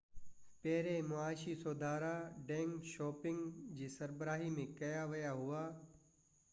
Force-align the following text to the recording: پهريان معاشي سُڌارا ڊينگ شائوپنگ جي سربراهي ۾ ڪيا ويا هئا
پهريان 0.61 1.05
معاشي 1.09 1.53
سُڌارا 1.63 2.15
ڊينگ 2.49 2.73
شائوپنگ 2.93 3.61
جي 3.81 3.89
سربراهي 3.97 4.49
۾ 4.59 4.67
ڪيا 4.81 5.03
ويا 5.13 5.35
هئا 5.43 5.63